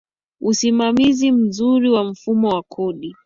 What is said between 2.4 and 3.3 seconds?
wa kodi